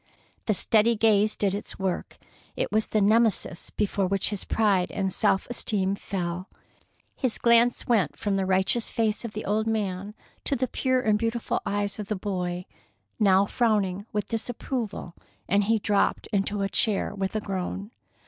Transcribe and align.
The 0.47 0.55
steady 0.55 0.95
gaze 0.95 1.35
did 1.35 1.53
its 1.53 1.77
work. 1.77 2.17
It 2.55 2.71
was 2.71 2.87
the 2.87 3.01
Nemesis 3.01 3.69
before 3.69 4.07
which 4.07 4.31
his 4.31 4.45
pride 4.45 4.89
and 4.91 5.13
self 5.13 5.45
esteem 5.47 5.93
fell. 5.93 6.49
His 7.15 7.37
glance 7.37 7.85
went 7.85 8.17
from 8.17 8.35
the 8.35 8.47
righteous 8.47 8.91
face 8.91 9.23
of 9.23 9.33
the 9.33 9.45
old 9.45 9.67
man 9.67 10.15
to 10.45 10.55
the 10.55 10.67
pure 10.67 11.01
and 11.01 11.19
beautiful 11.19 11.61
eyes 11.67 11.99
of 11.99 12.07
the 12.07 12.15
boy, 12.15 12.65
now 13.19 13.45
frowning 13.45 14.07
with 14.11 14.25
disapproval, 14.25 15.13
and 15.47 15.65
he 15.65 15.77
dropped 15.77 16.25
into 16.33 16.63
a 16.63 16.67
chair 16.67 17.13
with 17.13 17.35
a 17.35 17.39
groan. 17.39 17.91